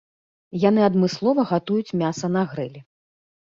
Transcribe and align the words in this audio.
Яны 0.63 0.81
адмыслова 0.89 1.45
гатуюць 1.53 1.95
мяса 2.03 2.33
на 2.39 2.43
грылі. 2.55 2.85